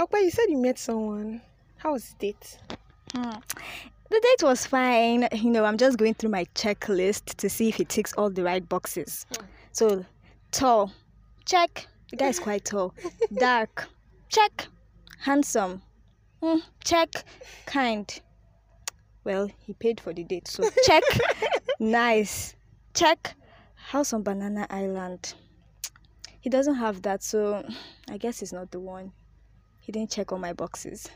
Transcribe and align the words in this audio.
Okay, 0.00 0.22
you 0.24 0.30
said 0.30 0.46
you 0.48 0.56
met 0.56 0.78
someone. 0.78 1.42
How 1.76 1.92
was 1.92 2.08
the 2.08 2.28
date? 2.28 2.58
Hmm. 3.12 3.38
The 4.08 4.18
date 4.18 4.42
was 4.42 4.64
fine. 4.64 5.28
You 5.30 5.50
know, 5.50 5.66
I'm 5.66 5.76
just 5.76 5.98
going 5.98 6.14
through 6.14 6.30
my 6.30 6.46
checklist 6.54 7.36
to 7.36 7.50
see 7.50 7.68
if 7.68 7.74
he 7.74 7.84
ticks 7.84 8.14
all 8.14 8.30
the 8.30 8.42
right 8.42 8.66
boxes. 8.66 9.26
So, 9.72 10.06
tall, 10.52 10.90
check. 11.44 11.86
The 12.10 12.16
guy 12.16 12.28
is 12.28 12.38
quite 12.48 12.64
tall. 12.64 12.94
Dark, 13.34 13.90
check. 14.30 14.68
Handsome, 15.18 15.82
hmm, 16.42 16.60
check. 16.82 17.10
Kind. 17.66 18.22
Well, 19.24 19.50
he 19.66 19.74
paid 19.74 20.00
for 20.00 20.14
the 20.14 20.24
date, 20.24 20.48
so 20.48 20.66
check. 20.82 21.02
nice, 21.78 22.54
check. 22.94 23.34
House 23.74 24.14
on 24.14 24.22
Banana 24.22 24.66
Island. 24.70 25.34
He 26.40 26.48
doesn't 26.48 26.76
have 26.76 27.02
that, 27.02 27.22
so 27.22 27.68
I 28.10 28.16
guess 28.16 28.40
he's 28.40 28.54
not 28.54 28.70
the 28.70 28.80
one. 28.80 29.12
He 29.80 29.92
didn't 29.92 30.10
check 30.10 30.30
all 30.30 30.38
my 30.38 30.52
boxes. 30.52 31.08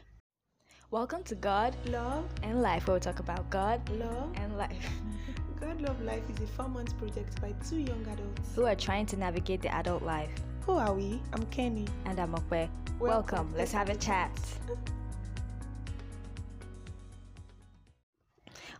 Welcome 0.90 1.22
to 1.24 1.34
God 1.34 1.76
Love, 1.86 2.24
and 2.42 2.62
Life, 2.62 2.86
where 2.86 2.94
we 2.94 3.00
talk 3.00 3.18
about 3.18 3.48
God 3.50 3.86
love. 3.90 4.32
and 4.36 4.56
life. 4.56 4.88
God 5.60 5.80
Love 5.82 6.00
Life 6.02 6.22
is 6.30 6.42
a 6.42 6.46
four 6.46 6.68
month 6.68 6.96
project 6.98 7.40
by 7.42 7.52
two 7.68 7.78
young 7.78 8.06
adults. 8.10 8.54
Who 8.54 8.64
are 8.64 8.74
trying 8.74 9.06
to 9.06 9.16
navigate 9.16 9.60
the 9.60 9.72
adult 9.74 10.02
life. 10.02 10.30
Who 10.66 10.72
are 10.72 10.94
we? 10.94 11.20
I'm 11.34 11.44
Kenny. 11.46 11.86
And 12.06 12.18
I'm 12.18 12.32
Okwe. 12.32 12.68
Welcome. 12.98 13.52
Let's 13.54 13.72
have 13.72 13.90
a 13.90 13.96
chat. 13.96 14.30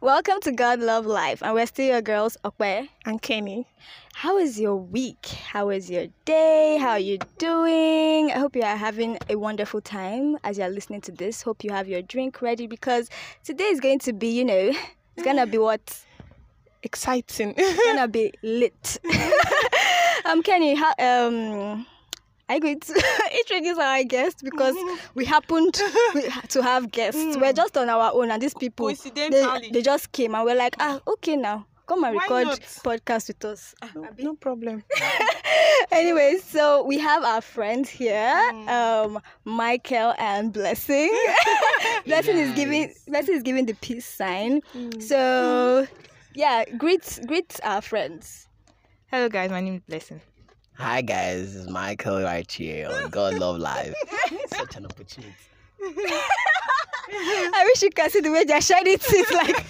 Welcome 0.00 0.40
to 0.42 0.52
God 0.52 0.80
Love 0.80 1.06
Life, 1.06 1.42
and 1.42 1.54
we're 1.54 1.66
still 1.66 1.86
your 1.86 2.02
girls, 2.02 2.36
Okwe. 2.44 2.88
And 3.06 3.22
Kenny. 3.22 3.66
How 4.12 4.38
is 4.38 4.58
your 4.58 4.76
week? 4.76 5.24
How 5.26 5.70
is 5.70 5.88
your 5.88 6.08
day? 6.24 6.78
How 6.80 6.90
are 6.90 6.98
you 6.98 7.18
doing? 7.38 8.30
I 8.30 8.38
hope 8.38 8.56
you 8.56 8.62
are 8.62 8.76
having 8.76 9.18
a 9.30 9.36
wonderful 9.36 9.80
time 9.80 10.36
as 10.42 10.58
you're 10.58 10.68
listening 10.68 11.00
to 11.02 11.12
this. 11.12 11.42
Hope 11.42 11.62
you 11.62 11.70
have 11.70 11.88
your 11.88 12.02
drink 12.02 12.42
ready 12.42 12.66
because 12.66 13.08
today 13.44 13.64
is 13.64 13.78
going 13.80 14.00
to 14.00 14.12
be, 14.12 14.28
you 14.28 14.44
know, 14.44 14.72
it's 15.16 15.24
gonna 15.24 15.46
be 15.46 15.58
what? 15.58 16.04
Exciting. 16.82 17.54
It's 17.56 17.84
gonna 17.84 18.08
be 18.08 18.32
lit. 18.42 18.98
um, 20.24 20.42
Kenny, 20.42 20.74
how, 20.74 20.92
um, 20.98 21.86
are 22.48 22.56
you 22.56 22.60
going 22.60 22.80
to 22.80 23.02
introduce 23.38 23.78
our 23.78 24.04
guest 24.04 24.42
because 24.44 24.76
we 25.14 25.24
happened 25.24 25.74
to 26.48 26.62
have 26.62 26.90
guests. 26.90 27.36
We're 27.36 27.52
just 27.52 27.76
on 27.76 27.88
our 27.88 28.12
own, 28.12 28.30
and 28.30 28.40
these 28.42 28.54
people 28.54 28.86
they, 28.88 28.94
Coincidentally. 28.94 29.70
they 29.72 29.82
just 29.82 30.12
came 30.12 30.34
and 30.34 30.44
we're 30.44 30.56
like, 30.56 30.76
ah, 30.78 31.00
okay 31.06 31.36
now. 31.36 31.66
Come 31.86 32.02
and 32.04 32.14
Why 32.14 32.22
record 32.22 32.46
not? 32.46 32.60
podcast 32.60 33.28
with 33.28 33.44
us. 33.44 33.74
Ah, 33.82 33.90
no, 33.94 34.08
no 34.18 34.34
problem. 34.36 34.82
anyway, 35.92 36.38
so 36.42 36.82
we 36.82 36.98
have 36.98 37.22
our 37.24 37.42
friends 37.42 37.90
here, 37.90 38.34
um, 38.68 39.20
Michael 39.44 40.14
and 40.18 40.50
Blessing. 40.50 41.14
Blessing 42.06 42.38
is 42.38 42.54
giving 42.54 42.94
Blessing 43.06 43.34
is 43.34 43.42
giving 43.42 43.66
the 43.66 43.74
peace 43.74 44.06
sign. 44.06 44.62
So 44.98 45.86
yeah, 46.34 46.64
greet 46.78 47.20
greet 47.26 47.60
our 47.62 47.82
friends. 47.82 48.48
Hello 49.08 49.28
guys, 49.28 49.50
my 49.50 49.60
name 49.60 49.74
is 49.74 49.82
Blessing. 49.82 50.22
Hi 50.76 51.02
guys, 51.02 51.54
it's 51.54 51.70
Michael 51.70 52.20
right 52.22 52.50
here 52.50 52.88
on 52.88 53.08
God 53.08 53.34
Love 53.34 53.58
Live. 53.58 53.94
Such 54.48 54.76
an 54.76 54.86
opportunity. 54.86 55.32
I 55.80 57.64
wish 57.68 57.82
you 57.82 57.90
could 57.90 58.10
see 58.10 58.20
the 58.20 58.30
way 58.32 58.42
they're 58.44 58.60
shining 58.60 58.98
teeth 58.98 59.32
like 59.32 59.64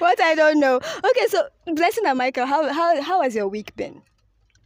what 0.00 0.20
I 0.20 0.34
don't 0.34 0.60
know. 0.60 0.76
Okay, 0.76 1.26
so 1.28 1.48
Blessing 1.64 2.04
and 2.06 2.18
Michael, 2.18 2.44
how 2.44 2.70
how 2.70 3.00
how 3.00 3.22
has 3.22 3.34
your 3.34 3.48
week 3.48 3.74
been? 3.74 4.02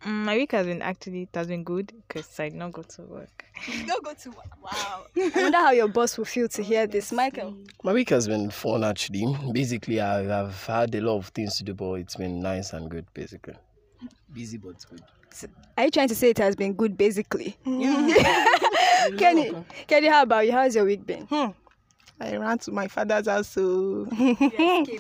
Mm, 0.05 0.25
my 0.25 0.37
week 0.37 0.51
has 0.51 0.67
been 0.67 0.83
actually 0.83 1.23
it 1.23 1.29
has 1.35 1.47
been 1.47 1.63
good 1.63 1.93
because 2.09 2.41
I 2.41 2.49
did 2.49 2.59
not 2.59 2.73
go 2.73 2.83
to 2.83 3.03
work. 3.03 3.45
Don't 3.87 4.05
go 4.05 4.15
to 4.15 4.31
work. 4.31 4.65
wow. 4.65 5.05
I 5.17 5.31
wonder 5.37 5.59
how 5.59 5.71
your 5.71 5.89
boss 5.89 6.19
will 6.19 6.25
feel 6.25 6.49
to 6.49 6.63
hear 6.63 6.89
this, 6.89 7.13
Michael. 7.13 7.55
My 7.85 7.93
week 7.93 8.11
has 8.11 8.27
been 8.27 8.51
fun 8.51 8.83
actually. 8.83 9.27
Basically, 9.53 10.01
I've, 10.01 10.29
I've 10.29 10.67
had 10.67 10.93
a 10.97 11.01
lot 11.01 11.19
of 11.19 11.29
things 11.29 11.57
to 11.59 11.65
do, 11.65 11.73
but 11.73 11.95
it's 11.95 12.17
been 12.17 12.41
nice 12.41 12.73
and 12.73 12.91
good 12.91 13.07
basically. 13.15 13.55
Busy 14.33 14.57
but 14.59 14.77
good. 14.91 15.03
Are 15.77 15.85
you 15.85 15.91
trying 15.91 16.09
to 16.09 16.15
say 16.15 16.31
it 16.31 16.39
has 16.39 16.55
been 16.57 16.75
good, 16.75 16.97
basically? 16.97 17.57
Kenny, 19.19 19.53
Kenny, 19.87 20.07
how 20.09 20.23
about 20.23 20.47
you? 20.47 20.53
How's 20.53 20.75
your 20.75 20.85
week 20.85 21.05
been? 21.07 21.27
Hmm. 21.27 21.51
I 22.21 22.37
ran 22.37 22.59
to 22.61 22.71
my 22.73 22.87
father's 22.89 23.27
house, 23.27 23.49
so 23.49 24.07
You 24.19 24.37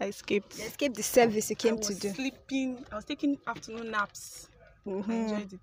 I 0.00 0.06
escaped. 0.06 0.58
escaped 0.58 0.96
the 0.96 1.02
service 1.02 1.50
you 1.50 1.56
I 1.58 1.62
came 1.62 1.76
was 1.76 1.86
to 1.88 1.94
do. 1.94 2.10
sleeping. 2.14 2.84
I 2.92 2.96
was 2.96 3.04
taking 3.04 3.38
afternoon 3.46 3.90
naps. 3.90 4.48
I 4.86 4.90
Mhm. 4.90 5.08
enjoyed 5.10 5.52
it. 5.52 5.60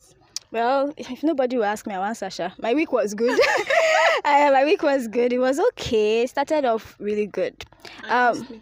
Well, 0.52 0.94
if 0.98 1.24
nobody 1.24 1.58
will 1.58 1.66
ask 1.66 1.86
me, 1.88 1.96
I'll 1.96 2.04
answer 2.04 2.30
Sasha. 2.30 2.54
My 2.62 2.74
week 2.74 2.92
was 2.92 3.14
good. 3.14 3.38
uh, 4.26 4.52
my 4.52 4.64
week 4.64 4.84
was 4.84 5.08
good. 5.08 5.34
It 5.34 5.40
was 5.40 5.60
okay. 5.60 6.24
It 6.24 6.30
started 6.30 6.64
off 6.66 6.96
really 7.00 7.28
good. 7.28 7.66
Um, 8.08 8.62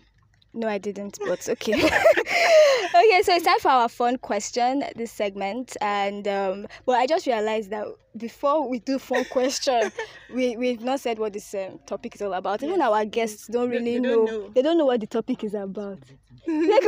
no, 0.53 0.68
I 0.68 0.78
didn't, 0.78 1.18
but 1.25 1.47
okay. 1.50 1.74
okay, 1.75 3.22
so 3.24 3.34
it's 3.34 3.46
time 3.46 3.59
for 3.59 3.69
our 3.69 3.90
fun 3.90 4.18
question, 4.18 4.84
this 4.96 5.12
segment. 5.12 5.75
And, 5.81 6.28
um, 6.28 6.68
but 6.86 6.94
I 6.94 7.08
just 7.08 7.25
realized 7.25 7.72
that 7.72 7.88
before 8.16 8.69
we 8.69 8.80
do 8.80 9.00
fun 9.00 9.25
question, 9.25 9.92
we, 10.34 10.56
we've 10.56 10.81
not 10.81 11.00
said 11.00 11.18
what 11.18 11.34
this 11.34 11.53
um, 11.56 11.80
topic 11.86 12.16
is 12.16 12.22
all 12.22 12.34
about. 12.34 12.62
Even 12.62 12.81
our 12.81 13.06
guests 13.06 13.47
don't 13.47 13.69
really 13.69 13.94
they 13.94 14.00
know. 14.00 14.16
don't 14.16 14.25
know. 14.25 14.50
They 14.50 14.62
don't 14.62 14.78
know 14.78 14.86
what 14.86 15.00
the 15.00 15.08
topic 15.08 15.44
is 15.44 15.53
about. 15.56 16.00
like 16.46 16.84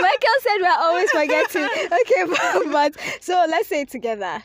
Michael 0.00 0.38
said 0.40 0.58
we're 0.60 0.78
always 0.78 1.10
forgetting. 1.10 1.64
Okay, 1.64 2.24
but, 2.28 2.70
but 2.70 2.96
so 3.20 3.44
let's 3.48 3.68
say 3.68 3.80
it 3.80 3.88
together. 3.88 4.44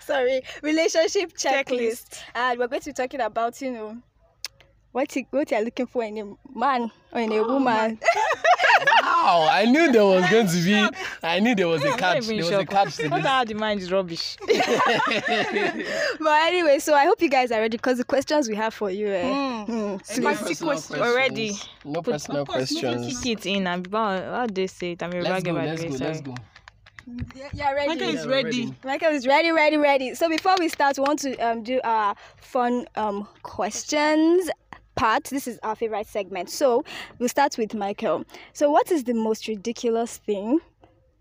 Sorry, 0.00 0.42
relationship 0.62 1.32
checklist. 1.32 1.64
Checklist. 1.66 2.20
And 2.34 2.58
we're 2.58 2.68
going 2.68 2.82
to 2.82 2.90
be 2.90 2.92
talking 2.92 3.20
about, 3.20 3.60
you 3.60 3.72
know, 3.72 3.96
what 4.96 5.14
you, 5.14 5.26
what 5.30 5.50
you're 5.50 5.60
looking 5.60 5.86
for 5.86 6.02
in 6.02 6.16
a 6.16 6.58
man 6.58 6.90
or 7.12 7.20
in 7.20 7.30
a 7.30 7.42
woman. 7.42 7.98
Wow! 9.02 9.48
I 9.50 9.64
knew 9.64 9.90
there 9.90 10.04
was 10.04 10.28
going 10.30 10.46
to 10.48 10.62
be. 10.62 10.88
I 11.22 11.40
knew 11.40 11.54
there 11.54 11.66
was 11.66 11.82
a 11.82 11.88
I'm 11.92 11.98
catch. 11.98 12.26
There 12.26 12.36
was 12.36 12.48
a 12.48 12.50
shocked. 12.50 12.70
catch 12.70 12.96
to 12.96 13.08
What 13.08 13.22
this. 13.22 13.26
how 13.26 13.44
the 13.44 13.54
mind 13.54 13.80
is 13.80 13.90
rubbish. 13.90 14.36
but 14.46 14.56
anyway, 16.50 16.78
so 16.78 16.94
I 16.94 17.04
hope 17.06 17.22
you 17.22 17.30
guys 17.30 17.50
are 17.50 17.60
ready 17.60 17.78
because 17.78 17.96
the 17.98 18.04
questions 18.04 18.48
we 18.48 18.54
have 18.56 18.74
for 18.74 18.90
you. 18.90 19.08
Eh? 19.08 19.22
Mm. 19.22 19.66
Hmm, 19.66 20.22
My 20.22 20.34
sleep. 20.34 20.56
sick 20.56 20.66
question. 20.66 21.00
Already. 21.00 21.52
No 21.84 22.02
personal 22.02 22.42
Of 22.42 22.48
course, 22.48 22.72
no 22.72 22.80
questions. 22.80 23.22
Kick 23.22 23.38
it 23.38 23.46
in 23.46 23.66
and 23.66 23.86
how 23.90 24.20
how 24.20 24.46
they 24.46 24.66
say 24.66 24.92
it. 24.92 25.02
I'm 25.02 25.12
a 25.12 25.20
Let's 25.22 25.28
raggy 25.30 25.50
go. 25.50 25.52
Let's 25.56 25.82
go. 25.82 26.04
Let's 26.04 26.20
go. 26.20 26.34
Yeah, 27.34 27.48
yeah, 27.54 27.72
ready. 27.72 27.88
Michael 27.88 28.08
is 28.08 28.24
Yeah, 28.24 28.30
ready. 28.30 28.44
ready. 28.66 28.74
Michael 28.84 29.12
is 29.12 29.26
ready, 29.26 29.50
ready, 29.52 29.76
ready. 29.76 30.14
So 30.14 30.28
before 30.28 30.56
we 30.58 30.68
start, 30.68 30.98
we 30.98 31.04
want 31.04 31.20
to 31.20 31.36
um, 31.36 31.62
do 31.62 31.80
our 31.84 32.14
fun 32.36 32.86
um, 32.96 33.28
questions 33.42 34.50
part. 34.96 35.24
This 35.24 35.46
is 35.46 35.58
our 35.62 35.76
favorite 35.76 36.06
segment. 36.06 36.50
So 36.50 36.84
we'll 37.18 37.28
start 37.28 37.56
with 37.58 37.74
Michael. 37.74 38.24
So 38.52 38.70
what 38.70 38.90
is 38.90 39.04
the 39.04 39.14
most 39.14 39.46
ridiculous 39.46 40.16
thing 40.18 40.58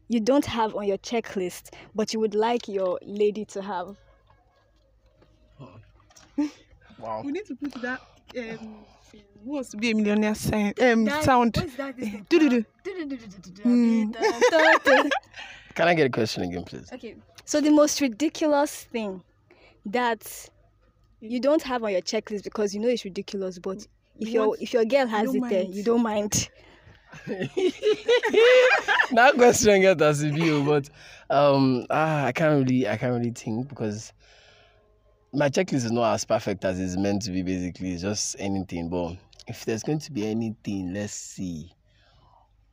you 0.08 0.20
don't 0.20 0.46
have 0.46 0.76
on 0.76 0.88
your 0.88 0.98
checklist, 0.98 1.74
but 1.94 2.14
you 2.14 2.20
would 2.20 2.36
like 2.36 2.68
your 2.68 3.00
lady 3.04 3.46
to 3.46 3.62
have? 3.62 3.96
Wow. 7.00 7.22
We 7.24 7.32
need 7.32 7.46
to 7.46 7.56
put 7.56 7.74
that. 7.82 8.02
Um, 8.38 8.86
who 9.44 9.52
wants 9.52 9.70
to 9.70 9.78
be 9.78 9.92
a 9.92 9.96
millionaire 9.96 10.36
sign, 10.36 10.74
um, 10.82 11.08
sound? 11.22 11.54
that? 11.54 12.26
Do-do-do. 12.30 12.66
Can 15.76 15.88
I 15.88 15.94
get 15.94 16.08
a 16.08 16.10
question 16.10 16.44
again, 16.44 16.64
please? 16.64 16.92
Okay. 16.92 17.16
So 17.46 17.62
the 17.62 17.70
most 17.70 18.02
ridiculous 18.02 18.86
thing 18.86 19.22
that 19.86 20.50
you 21.30 21.40
don't 21.40 21.62
have 21.64 21.84
on 21.84 21.92
your 21.92 22.02
checklist 22.02 22.44
because 22.44 22.74
you 22.74 22.82
know 22.82 22.88
it's 22.88 23.06
ridiculous, 23.06 23.60
but 23.60 23.86
if 24.20 24.30
You 24.30 24.34
your 24.34 24.58
if 24.60 24.74
your 24.74 24.86
girl 24.86 25.08
has 25.08 25.34
it 25.34 25.44
there, 25.50 25.64
you 25.64 25.84
don't 25.84 26.04
mind. 26.04 26.50
that 27.28 29.34
question 29.36 29.82
get 29.82 30.02
as 30.02 30.22
a 30.22 30.30
view, 30.30 30.64
but 30.66 30.90
um, 31.30 31.86
ah, 31.90 32.26
I 32.26 32.32
can't 32.32 32.66
really, 32.66 32.88
I 32.88 32.98
can't 32.98 33.14
really 33.14 33.32
think 33.32 33.70
because 33.70 34.12
my 35.34 35.50
checklist 35.50 35.86
is 35.86 35.92
not 35.92 36.14
as 36.14 36.26
perfect 36.26 36.66
as 36.66 36.80
it's 36.80 36.98
meant 36.98 37.22
to 37.24 37.32
be. 37.32 37.42
Basically, 37.42 37.94
it's 37.94 38.02
just 38.02 38.36
anything. 38.40 38.90
But 38.90 39.16
if 39.48 39.66
there's 39.66 39.84
going 39.84 40.00
to 40.00 40.12
be 40.12 40.28
anything, 40.28 40.94
let's 40.94 41.14
see. 41.14 41.72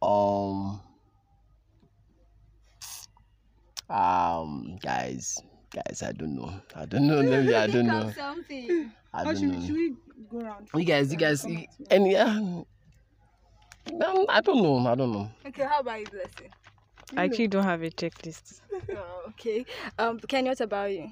Um, 0.01 0.81
um, 3.89 4.79
guys, 4.83 5.39
guys, 5.75 6.03
I 6.03 6.13
don't 6.13 6.37
know. 6.37 6.53
I 6.75 6.85
don't 6.87 7.07
know. 7.07 7.21
Let 7.21 7.45
me, 7.45 7.55
I 7.55 7.67
don't 7.75 7.87
know. 7.87 8.11
Something. 8.17 8.93
I 9.13 9.23
Or 9.23 9.25
don't 9.25 9.37
should, 9.37 9.51
we- 9.51 9.57
know. 9.57 9.67
should 9.67 9.75
we 9.75 9.95
go 10.31 10.39
around? 10.41 10.69
You 10.75 10.85
guys, 10.85 11.13
you 11.13 11.19
guys, 11.19 11.47
any? 11.91 12.17
Uh, 12.17 12.29
um, 12.29 12.67
I 14.29 14.41
don't 14.41 14.63
know. 14.63 14.79
I 14.87 14.95
don't 14.95 15.13
know. 15.13 15.31
Okay, 15.47 15.65
how 15.65 15.81
about 15.81 16.01
you, 16.01 16.07
Blessing? 16.07 16.51
I 17.17 17.25
actually 17.25 17.49
don't 17.49 17.65
have 17.65 17.83
a 17.83 17.91
checklist. 17.91 18.61
Oh, 18.91 19.23
okay. 19.29 19.65
Um, 19.99 20.19
Kenny, 20.21 20.49
what 20.49 20.61
about 20.61 20.91
you? 20.91 21.11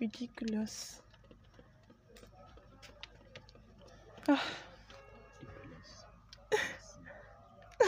Ridiculous. 0.00 1.00
Ah. 4.28 4.42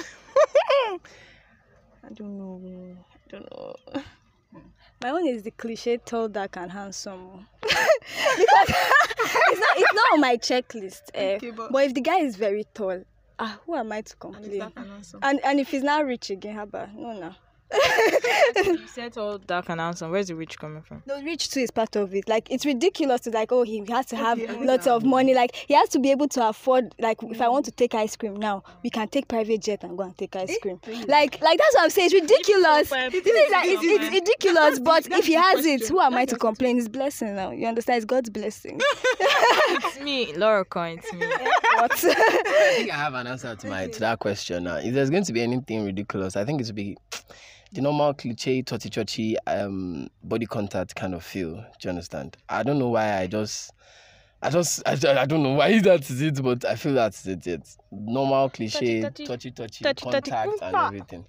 I 2.05 2.13
don't 2.15 2.37
know. 2.39 2.61
I 3.15 3.31
don't 3.31 3.51
know. 3.51 4.03
My 5.07 5.13
own 5.13 5.29
is 5.29 5.45
the 5.45 5.53
cliche 5.53 5.99
tall, 5.99 6.27
dark, 6.27 6.57
and 6.57 6.73
handsome. 6.73 7.47
because 7.63 7.77
it's 8.41 9.61
not 9.61 9.77
it's 9.77 9.95
not 9.95 10.05
on 10.15 10.21
my 10.21 10.37
checklist. 10.37 11.03
eh, 11.15 11.37
Okay, 11.37 11.51
but- 11.53 11.71
but 11.71 11.85
if 11.85 11.95
the 11.95 12.01
guy 12.01 12.19
is 12.19 12.35
very 12.35 12.65
tall, 12.75 13.05
ah, 13.39 13.61
who 13.65 13.77
am 13.77 13.93
I 13.93 14.01
to 14.01 14.17
complain? 14.17 14.63
and. 14.77 15.17
And 15.23 15.41
and 15.45 15.61
if 15.61 15.69
he's 15.69 15.85
not 15.85 16.05
rich 16.07 16.31
again, 16.31 16.57
haba, 16.57 16.93
no, 16.93 17.13
no. 17.13 17.33
you 18.65 18.87
said 18.87 19.17
all 19.19 19.39
dark 19.39 19.69
and 19.69 19.81
handsome. 19.81 20.11
Where's 20.11 20.29
the 20.29 20.35
rich 20.35 20.59
coming 20.59 20.83
from? 20.83 21.03
No, 21.07 21.21
rich 21.23 21.51
too 21.51 21.61
is 21.61 21.71
part 21.71 21.97
of 21.97 22.15
it. 22.15 22.29
Like 22.29 22.51
it's 22.51 22.65
ridiculous 22.65 23.23
to 23.23 23.31
like, 23.31 23.51
oh, 23.51 23.63
he 23.63 23.85
has 23.89 24.07
to 24.07 24.17
have 24.17 24.41
Okay, 24.41 24.65
lots 24.65 24.87
of 24.87 25.05
money. 25.05 25.35
Like 25.35 25.55
he 25.55 25.75
has 25.75 25.89
to 25.91 25.99
be 25.99 26.11
able 26.11 26.29
to 26.29 26.49
afford. 26.49 26.95
Like 27.01 27.23
if 27.23 27.41
I 27.41 27.47
mm. 27.47 27.53
want 27.53 27.65
to 27.67 27.73
take 27.73 27.95
ice 27.95 28.15
cream 28.17 28.37
now, 28.37 28.63
we 28.83 28.91
can 28.91 29.09
take 29.09 29.29
private 29.29 29.63
jet 29.63 29.83
and 29.83 29.97
go 29.97 30.05
and 30.05 30.17
take 30.17 30.37
ice 30.37 30.51
eh, 30.51 30.59
cream. 30.63 30.81
Like 31.09 31.41
like 31.41 31.59
that's 31.59 31.75
what 31.75 31.85
I'm 31.85 31.91
saying. 31.91 32.11
It's 32.13 32.15
ridiculous. 32.15 32.93
It 32.93 33.27
is 33.27 33.53
like, 33.53 33.69
it's, 33.69 33.83
it's 33.83 34.15
ridiculous. 34.15 34.79
But 34.79 35.05
that's 35.05 35.19
if 35.19 35.27
he 35.27 35.35
the 35.35 35.41
has 35.41 35.67
it, 35.67 35.89
who 35.89 36.01
am 36.01 36.15
I 36.15 36.25
to 36.27 36.37
complain? 36.37 36.79
It's 36.79 36.89
blessing 36.89 37.35
now. 37.35 37.51
You 37.51 37.67
understand? 37.67 37.97
It's 37.99 38.07
God's 38.07 38.31
blessing. 38.31 38.81
It's 39.69 40.01
me, 40.01 40.33
Laura 40.37 40.65
Coin. 40.65 40.99
It's 40.99 41.13
me. 41.13 41.27
what? 41.81 41.93
I 42.05 42.73
think 42.77 42.91
I 42.93 42.97
have 42.97 43.15
an 43.15 43.27
answer 43.27 43.55
to 43.55 43.67
my 43.69 43.87
to 43.89 44.01
that 44.01 44.19
question 44.19 44.65
now. 44.65 44.77
If 44.77 44.95
there's 44.95 45.11
going 45.11 45.25
to 45.25 45.33
be 45.33 45.43
anything 45.43 45.85
ridiculous, 45.85 46.37
I 46.37 46.45
think 46.45 46.61
it 46.61 46.67
would 46.67 46.77
be 46.77 46.97
the 47.73 47.81
normal 47.81 48.15
cliche, 48.15 48.63
touchy 48.63 48.91
touchy, 48.91 49.37
um, 49.47 50.09
body 50.23 50.47
contact 50.47 50.95
kind 50.95 51.15
of 51.15 51.25
feel. 51.25 51.55
Do 51.57 51.63
you 51.83 51.91
understand? 51.91 52.37
I 52.49 52.63
don't 52.63 52.79
know 52.79 52.89
why 52.89 53.19
I 53.19 53.27
just. 53.27 53.73
I 54.43 54.51
just, 54.51 54.83
I, 54.87 55.23
I 55.23 55.25
don't 55.25 55.43
know 55.43 55.55
why 55.55 55.79
that 55.81 56.09
is 56.11 56.21
it, 56.21 56.43
but 56.43 56.63
I 56.67 56.77
feel 56.77 56.93
that's 56.93 57.27
it. 57.27 57.47
It's 57.47 57.79
normal 57.91 58.51
cliche, 58.51 59.01
Touchy, 59.01 59.25
touchy, 59.27 59.51
touchy, 59.51 59.83
touchy, 59.83 60.05
touchy, 60.11 60.31
contact 60.31 60.53
and 60.63 60.77
everything. 60.77 61.25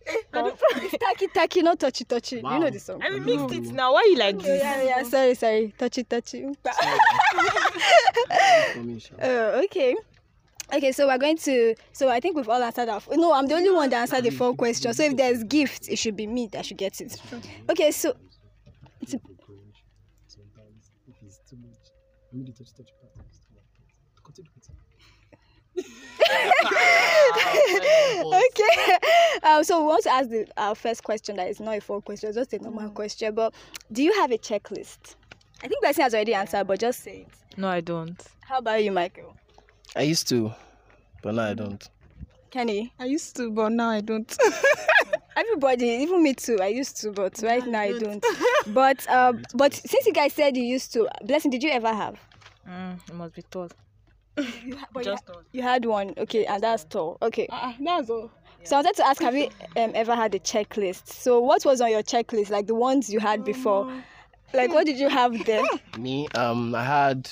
tacky 1.00 1.28
tacky, 1.34 1.62
not 1.62 1.80
touchy 1.80 2.04
touchy. 2.04 2.36
You 2.36 2.42
know 2.42 2.60
Wow. 2.60 2.70
the 2.70 2.80
song. 2.80 3.02
I 3.02 3.10
mean, 3.12 3.24
mixed 3.26 3.56
it 3.56 3.74
now. 3.74 3.94
Why 3.94 4.04
you 4.10 4.18
like 4.18 4.36
Oh, 4.36 4.40
this? 4.40 4.62
yeah, 4.62 4.84
yeah. 4.84 5.04
Sorry, 5.04 5.36
sorry. 5.36 5.74
Touchy 5.80 6.04
touchy. 6.04 6.46
Information. 8.76 9.16
Oh, 9.22 9.62
okay. 9.66 9.96
Okay, 10.74 10.92
so 10.92 11.08
we're 11.08 11.18
going 11.18 11.38
to. 11.38 11.76
So 11.94 12.10
I 12.10 12.20
think 12.20 12.36
we've 12.36 12.50
all 12.50 12.62
answered 12.62 12.90
our. 12.90 13.02
No, 13.12 13.34
I'm 13.34 13.48
the 13.48 13.56
only 13.56 13.72
one 13.72 13.90
that 13.90 14.02
answered 14.02 14.24
the 14.24 14.32
four 14.32 14.54
questions. 14.54 14.98
So 14.98 15.04
if 15.04 15.16
there's 15.16 15.44
gifts, 15.46 15.88
it 15.88 15.98
should 15.98 16.16
be 16.18 16.28
me 16.28 16.48
that 16.52 16.66
should 16.66 16.78
get 16.78 17.00
it. 17.00 17.20
Okay, 17.70 17.92
so 17.92 18.14
Sometimes 20.28 20.92
if 21.08 21.16
it's 21.24 21.40
too 21.50 21.56
much, 21.58 21.92
I 22.32 22.36
mean 22.36 22.46
the 22.46 22.52
touchy 22.52 22.72
touchy 22.76 22.94
part 23.02 23.14
too 23.16 23.54
much. 23.56 23.64
Continue, 24.24 24.52
continue. 24.52 24.82
okay. 28.36 28.98
Um, 29.44 29.64
so 29.64 29.80
we 29.80 29.88
want 29.88 30.04
to 30.04 30.12
ask 30.12 30.30
the 30.30 30.48
our 30.58 30.76
first 30.76 31.04
question 31.04 31.36
that 31.38 31.48
is 31.48 31.60
not 31.60 31.78
a 31.78 31.82
four 31.82 32.02
question, 32.02 32.34
just 32.34 32.52
a 32.54 32.60
normal 32.60 32.90
question. 32.90 33.34
But 33.34 33.54
do 33.92 34.04
you 34.04 34.14
have 34.14 34.32
a 34.32 34.38
checklist? 34.38 35.16
I 35.64 35.68
think 35.68 35.82
person 35.84 36.04
has 36.04 36.14
already 36.14 36.34
answered, 36.34 36.68
but 36.68 36.80
just 36.80 37.04
say 37.04 37.26
it. 37.28 37.58
No, 37.58 37.70
I 37.70 37.82
don't. 37.82 38.22
How 38.42 38.58
about 38.58 38.84
you, 38.84 38.92
Michael? 38.92 39.36
I 39.96 40.02
used 40.04 40.28
to, 40.30 40.54
but 41.22 41.36
now 41.36 41.44
I 41.44 41.54
don't. 41.54 41.90
Kenny? 42.50 42.94
I 43.00 43.06
used 43.06 43.36
to, 43.38 43.52
but 43.52 43.72
now 43.72 43.90
I 43.90 44.02
don't. 44.02 44.36
Everybody, 45.36 45.88
even 45.88 46.24
me 46.24 46.34
too. 46.34 46.58
I 46.62 46.68
used 46.68 46.98
to, 47.02 47.12
but 47.12 47.40
right 47.44 47.66
now 47.66 47.82
I 47.82 47.98
don't. 48.00 48.26
But 48.68 49.08
um, 49.10 49.44
but 49.54 49.74
since 49.74 50.06
you 50.06 50.14
guys 50.14 50.34
said 50.34 50.58
you 50.58 50.64
used 50.64 50.92
to, 50.94 51.08
blessing, 51.24 51.52
did 51.52 51.64
you 51.64 51.70
ever 51.72 51.94
have? 51.94 52.20
Mm, 52.68 53.00
it 53.08 53.14
must 53.16 53.34
be 53.36 53.42
tall. 53.44 53.70
But 54.94 55.04
Just 55.04 55.26
tall. 55.26 55.42
You 55.52 55.62
had 55.62 55.86
one, 55.86 56.14
okay, 56.18 56.46
and 56.46 56.62
that's 56.62 56.84
tall. 56.84 57.18
Okay. 57.22 57.48
Ah, 57.52 57.76
that's 57.80 58.10
all. 58.10 58.30
So 58.64 58.76
I 58.76 58.80
wanted 58.80 58.96
to 58.98 59.08
ask, 59.08 59.22
have 59.22 59.36
you 59.36 59.50
um, 59.78 59.92
ever 59.96 60.14
had 60.16 60.36
a 60.36 60.40
checklist? 60.40 61.08
So 61.08 61.40
what 61.40 61.64
was 61.64 61.80
on 61.80 61.90
your 61.90 62.04
checklist, 62.04 62.50
like 62.50 62.68
the 62.68 62.76
ones 62.76 63.10
you 63.10 63.20
had 63.20 63.46
before? 63.46 63.90
Like 64.54 64.72
what 64.74 64.86
did 64.86 65.00
you 65.00 65.08
have 65.08 65.46
there? 65.46 65.64
Me, 65.98 66.28
um, 66.36 66.76
I 66.76 66.84
had. 66.84 67.30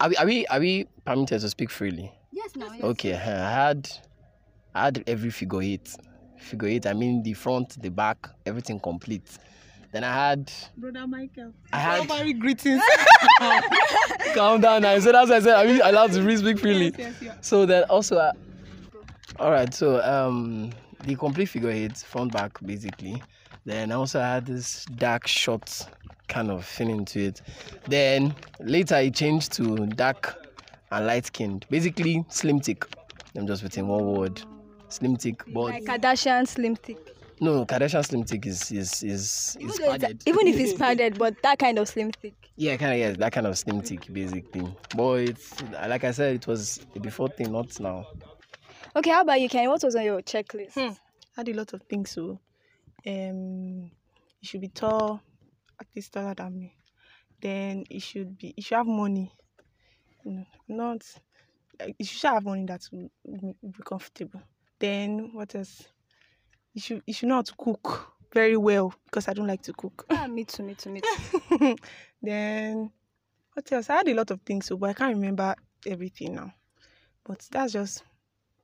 Are 0.00 0.08
we, 0.08 0.16
are 0.16 0.26
we 0.26 0.46
are 0.46 0.60
we 0.60 0.86
permitted 1.04 1.40
to 1.40 1.48
speak 1.48 1.70
freely? 1.70 2.12
Yes, 2.32 2.54
now. 2.56 2.72
Okay, 2.82 3.14
uh, 3.14 3.18
I 3.18 3.50
had 3.50 3.90
I 4.74 4.84
had 4.84 5.04
every 5.06 5.30
figure 5.30 5.62
eight. 5.62 5.94
Figure 6.38 6.68
eight, 6.68 6.86
I 6.86 6.92
mean 6.92 7.22
the 7.22 7.34
front, 7.34 7.80
the 7.82 7.88
back, 7.88 8.28
everything 8.44 8.78
complete. 8.78 9.38
Then 9.92 10.04
I 10.04 10.12
had 10.12 10.52
Brother 10.76 11.06
Michael. 11.06 11.52
I 11.72 11.78
had 11.78 12.02
Strawberry 12.04 12.34
greetings. 12.34 12.82
calm 14.34 14.60
down 14.60 14.82
now. 14.82 14.98
So 14.98 15.12
that's 15.12 15.30
why 15.30 15.36
I 15.36 15.40
said 15.40 15.56
are 15.56 15.66
we 15.66 15.80
allowed 15.80 16.12
to 16.12 16.22
really 16.22 16.36
speak 16.36 16.58
freely? 16.58 16.86
yes, 16.86 16.98
yes, 16.98 17.14
yes. 17.22 17.36
So 17.40 17.66
then 17.66 17.84
also 17.84 18.18
uh, 18.18 18.32
all 19.38 19.50
right, 19.50 19.72
so 19.72 20.02
um 20.02 20.70
the 21.04 21.16
complete 21.16 21.46
figure 21.46 21.70
eight, 21.70 21.96
front 21.96 22.32
back 22.32 22.58
basically. 22.64 23.22
Then 23.64 23.90
I 23.90 23.96
also 23.96 24.20
had 24.20 24.46
this 24.46 24.84
dark 24.84 25.26
short 25.26 25.86
kind 26.28 26.50
of 26.50 26.64
feeling 26.64 27.04
to 27.06 27.26
it. 27.26 27.42
Then 27.88 28.34
later 28.60 28.96
it 28.96 29.14
changed 29.14 29.52
to 29.54 29.86
dark 29.86 30.34
and 30.90 31.06
light 31.06 31.26
skinned. 31.26 31.66
Basically 31.70 32.24
slim 32.28 32.60
thick. 32.60 32.84
I'm 33.36 33.46
just 33.46 33.62
putting 33.62 33.86
one 33.86 34.06
word. 34.06 34.42
Slim 34.88 35.16
thick. 35.16 35.42
But 35.48 35.64
Like 35.64 35.84
Kardashian 35.84 36.46
slim 36.46 36.76
thick. 36.76 36.98
no, 37.40 37.66
Kardashian 37.66 38.04
slim 38.04 38.24
thick 38.24 38.46
is 38.46 38.70
is 38.72 39.02
is, 39.02 39.56
Even, 39.60 39.70
is 39.70 39.78
though 39.78 39.84
it's- 39.84 40.00
padded. 40.00 40.22
even 40.26 40.46
if 40.46 40.56
it's 40.56 40.72
padded, 40.78 41.18
but 41.18 41.34
that 41.42 41.58
kind 41.58 41.78
of 41.78 41.88
slim 41.88 42.10
thick. 42.12 42.34
Yeah, 42.56 42.76
kind 42.76 42.92
of 42.92 42.98
yeah, 42.98 43.10
that 43.12 43.32
kind 43.32 43.46
of 43.46 43.58
slim 43.58 43.82
thick 43.82 44.10
basically. 44.12 44.66
But 44.96 45.12
it's 45.28 45.62
like 45.72 46.04
I 46.04 46.10
said, 46.12 46.36
it 46.36 46.46
was 46.46 46.86
a 46.94 47.00
before 47.00 47.28
thing, 47.28 47.52
not 47.52 47.78
now. 47.80 48.06
Okay, 48.94 49.10
how 49.10 49.20
about 49.22 49.40
you, 49.40 49.48
Kenny? 49.48 49.68
What 49.68 49.82
was 49.84 49.94
on 49.96 50.04
your 50.04 50.22
checklist? 50.22 50.72
Hmm. 50.72 50.92
had 51.36 51.48
a 51.50 51.52
lot 51.52 51.74
of 51.74 51.82
things 51.82 52.10
so 52.12 52.40
um 53.06 53.90
you 54.40 54.48
should 54.48 54.60
be 54.62 54.68
tall 54.68 55.20
at 55.80 55.86
least 55.94 56.12
taller 56.12 56.34
than 56.34 56.58
me 56.58 56.76
then 57.40 57.84
it 57.90 58.00
should 58.02 58.36
be 58.38 58.54
you 58.56 58.62
should 58.62 58.76
have 58.76 58.86
money. 58.86 59.32
You 60.24 60.32
know 60.32 60.46
not 60.68 61.02
like, 61.78 61.94
you 61.98 62.04
should 62.04 62.28
have 62.30 62.44
money 62.44 62.64
that 62.66 62.82
will, 62.92 63.10
will 63.24 63.56
will 63.60 63.70
be 63.70 63.82
comfortable. 63.84 64.42
Then 64.78 65.30
what 65.32 65.54
else? 65.54 65.84
You 66.74 66.80
should 66.80 67.02
you 67.06 67.14
should 67.14 67.28
know 67.28 67.36
how 67.36 67.42
to 67.42 67.54
cook 67.56 68.12
very 68.32 68.56
well 68.56 68.92
because 69.04 69.28
i 69.28 69.32
don't 69.32 69.46
like 69.46 69.62
to 69.62 69.72
cook. 69.72 70.04
Ah, 70.10 70.26
me 70.26 70.44
too, 70.44 70.62
me 70.62 70.74
too, 70.74 70.90
me 70.90 71.00
too. 71.00 71.76
then 72.22 72.90
what 73.54 73.70
else? 73.72 73.88
I 73.88 73.96
had 73.96 74.08
a 74.08 74.14
lot 74.14 74.30
of 74.30 74.40
things 74.42 74.66
so 74.66 74.76
but 74.76 74.90
i 74.90 74.92
can't 74.94 75.14
remember 75.14 75.54
everything 75.86 76.34
now. 76.34 76.52
But 77.24 77.46
that's 77.50 77.72
just 77.72 78.02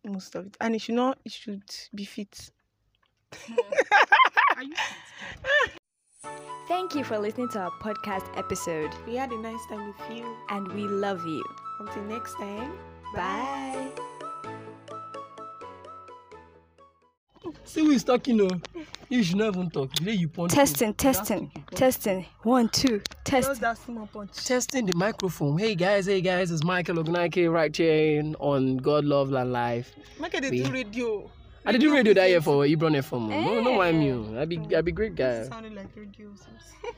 most 0.04 0.34
of 0.34 0.46
it. 0.46 0.56
And 0.60 0.74
it 0.74 0.80
should 0.80 0.94
not 0.94 1.18
it 1.24 1.32
should 1.32 1.62
be 1.94 2.04
fit 2.04 2.50
Thank 6.82 6.96
you 6.96 7.04
for 7.04 7.16
listening 7.16 7.48
to 7.50 7.60
our 7.60 7.70
podcast 7.70 8.26
episode, 8.36 8.90
We 9.06 9.14
had 9.14 9.30
a 9.30 9.38
nice 9.38 9.64
time 9.68 9.86
with 9.86 10.18
you. 10.18 10.26
and 10.50 10.66
we 10.72 10.82
love 10.82 11.24
you. 11.24 11.44
Until 11.78 12.02
next 12.06 12.34
time. 12.34 12.72
Bye. 13.14 13.88
See 17.62 17.84
who 17.84 17.92
is 17.92 18.02
talking 18.02 18.36
though. 18.36 18.60
You 19.08 19.22
should 19.22 19.36
not 19.36 19.54
even 19.54 19.70
talk. 19.70 19.92
Today 19.92 20.14
you 20.14 20.26
punch. 20.28 20.50
Testing, 20.54 20.92
testing, 20.94 21.52
testing. 21.72 22.26
One, 22.42 22.68
two, 22.68 23.00
test. 23.22 23.60
that 23.60 23.78
small 23.78 24.08
punch. 24.08 24.44
Testing 24.44 24.86
the 24.86 24.96
microphone. 24.96 25.58
Hey 25.58 25.76
guys, 25.76 26.06
hey 26.06 26.20
guys, 26.20 26.50
it's 26.50 26.64
Michael 26.64 26.96
Ogunake 26.96 27.48
right 27.50 27.74
here 27.74 28.24
on 28.40 28.78
God 28.78 29.04
Love 29.04 29.32
and 29.34 29.52
Life. 29.52 29.94
Make 30.18 30.34
it 30.34 30.50
We- 30.50 30.64
do 30.64 30.72
radio. 30.72 31.30
I 31.64 31.72
did 31.72 31.80
do 31.80 31.94
radio 31.94 32.14
that 32.14 32.28
year 32.28 32.40
for 32.40 32.64
Ibron 32.64 32.96
FM. 32.98 33.28
No, 33.28 33.60
no. 33.60 33.80
I'm 33.80 34.02
you. 34.02 34.36
I 34.38 34.44
be, 34.44 34.58
I 34.74 34.80
be 34.80 34.90
great 34.92 35.14
guy. 35.14 35.44
Sounded 35.44 35.74
like 35.74 35.94
radio. 35.96 36.30